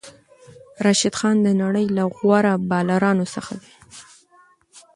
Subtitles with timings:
[0.85, 3.73] راشد خان د نړۍ له غوره بالرانو څخه دئ.